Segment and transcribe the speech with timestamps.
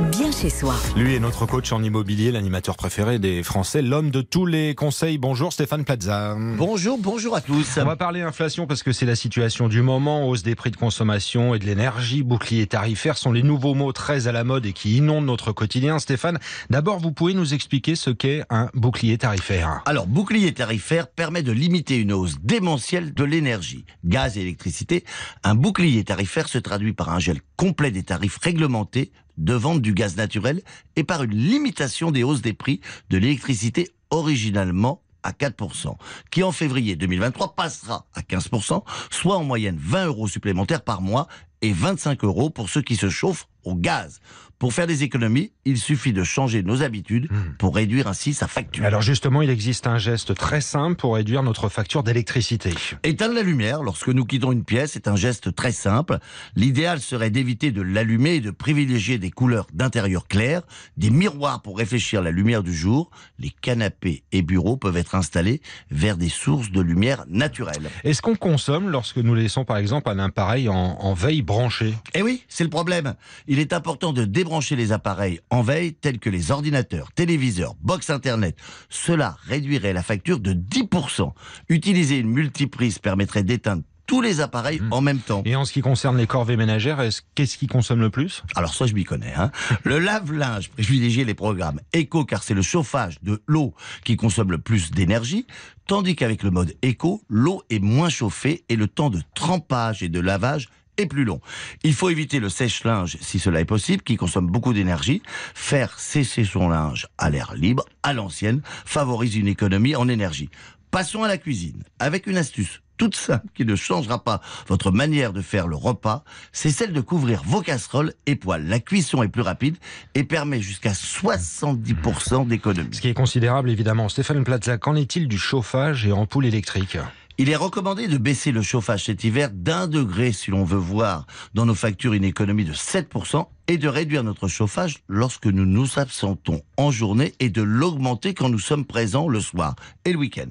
[0.00, 0.74] bien chez soi.
[0.96, 5.18] Lui est notre coach en immobilier, l'animateur préféré des Français, l'homme de tous les conseils.
[5.18, 6.36] Bonjour Stéphane Plaza.
[6.56, 7.78] Bonjour, bonjour à tous.
[7.80, 10.76] On va parler inflation parce que c'est la situation du moment, hausse des prix de
[10.76, 14.72] consommation et de l'énergie, bouclier tarifaire sont les nouveaux mots très à la mode et
[14.72, 15.98] qui inondent notre quotidien.
[15.98, 16.38] Stéphane,
[16.70, 21.52] d'abord vous pouvez nous expliquer ce qu'est un bouclier tarifaire Alors, bouclier tarifaire permet de
[21.52, 25.04] limiter une hausse démentielle de l'énergie, gaz et électricité.
[25.44, 29.94] Un bouclier tarifaire se traduit par un gel complet des tarifs réglementés de vente du
[29.94, 30.62] gaz naturel
[30.96, 32.80] et par une limitation des hausses des prix
[33.10, 35.96] de l'électricité originalement à 4%,
[36.30, 41.28] qui en février 2023 passera à 15%, soit en moyenne 20 euros supplémentaires par mois
[41.62, 44.20] et 25 euros pour ceux qui se chauffent au gaz.
[44.58, 47.28] Pour faire des économies, il suffit de changer nos habitudes
[47.58, 48.84] pour réduire ainsi sa facture.
[48.84, 52.72] Alors justement, il existe un geste très simple pour réduire notre facture d'électricité.
[53.02, 56.18] Éteindre la lumière lorsque nous quittons une pièce est un geste très simple.
[56.54, 60.62] L'idéal serait d'éviter de l'allumer et de privilégier des couleurs d'intérieur claires,
[60.96, 63.10] des miroirs pour réfléchir la lumière du jour.
[63.38, 67.90] Les canapés et bureaux peuvent être installés vers des sources de lumière naturelle.
[68.04, 72.22] Est-ce qu'on consomme lorsque nous laissons par exemple un appareil en, en veille branché Eh
[72.22, 73.14] oui, c'est le problème.
[73.46, 78.10] Il est important de débrancher les appareils en veille tels que les ordinateurs, téléviseurs, box
[78.10, 78.56] internet.
[78.88, 81.32] Cela réduirait la facture de 10%.
[81.68, 84.92] Utiliser une multiprise permettrait d'éteindre tous les appareils Mmh.
[84.92, 85.40] en même temps.
[85.46, 88.42] Et en ce qui concerne les corvées ménagères, est-ce- qu'est-ce qui consomme le plus?
[88.54, 89.32] Alors ça, je m'y connais.
[89.34, 89.50] Hein.
[89.82, 93.72] Le lave-linge privilégie les programmes éco car c'est le chauffage de l'eau
[94.04, 95.46] qui consomme le plus d'énergie,
[95.86, 100.10] tandis qu'avec le mode éco, l'eau est moins chauffée et le temps de trempage et
[100.10, 101.40] de lavage est plus long.
[101.82, 105.22] Il faut éviter le sèche-linge si cela est possible, qui consomme beaucoup d'énergie.
[105.54, 110.50] Faire sécher son linge à l'air libre, à l'ancienne, favorise une économie en énergie.
[110.90, 115.32] Passons à la cuisine, avec une astuce toute simple qui ne changera pas votre manière
[115.32, 118.68] de faire le repas, c'est celle de couvrir vos casseroles et poêles.
[118.68, 119.76] La cuisson est plus rapide
[120.14, 122.94] et permet jusqu'à 70% d'économie.
[122.94, 124.08] Ce qui est considérable évidemment.
[124.08, 126.98] Stéphane Plaza, qu'en est-il du chauffage et ampoules électriques
[127.36, 131.26] Il est recommandé de baisser le chauffage cet hiver d'un degré si l'on veut voir
[131.52, 135.98] dans nos factures une économie de 7% et de réduire notre chauffage lorsque nous nous
[135.98, 139.74] absentons en journée et de l'augmenter quand nous sommes présents le soir
[140.04, 140.50] et le week-end.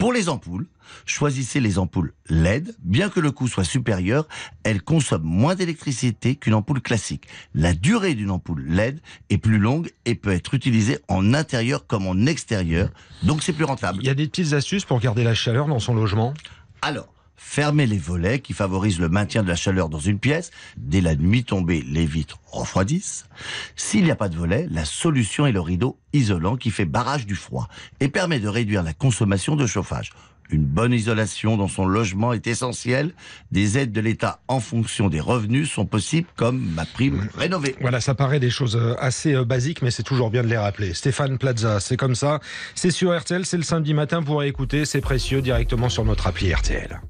[0.00, 0.66] Pour les ampoules,
[1.04, 2.74] choisissez les ampoules LED.
[2.78, 4.26] Bien que le coût soit supérieur,
[4.64, 7.28] elles consomment moins d'électricité qu'une ampoule classique.
[7.54, 12.06] La durée d'une ampoule LED est plus longue et peut être utilisée en intérieur comme
[12.06, 12.88] en extérieur,
[13.22, 13.98] donc c'est plus rentable.
[14.00, 16.32] Il y a des petites astuces pour garder la chaleur dans son logement?
[16.80, 17.12] Alors,
[17.50, 20.52] fermez les volets qui favorisent le maintien de la chaleur dans une pièce.
[20.76, 23.24] Dès la nuit tombée, les vitres refroidissent.
[23.74, 27.26] S'il n'y a pas de volet, la solution est le rideau isolant qui fait barrage
[27.26, 27.68] du froid
[27.98, 30.12] et permet de réduire la consommation de chauffage.
[30.50, 33.14] Une bonne isolation dans son logement est essentielle.
[33.50, 37.74] Des aides de l'État en fonction des revenus sont possibles comme ma prime rénovée.
[37.80, 40.56] Voilà, ça paraît des choses euh, assez euh, basiques, mais c'est toujours bien de les
[40.56, 40.94] rappeler.
[40.94, 42.38] Stéphane Plaza, c'est comme ça.
[42.76, 46.52] C'est sur RTL, c'est le samedi matin pour écouter, c'est précieux directement sur notre appli
[46.52, 47.00] RTL.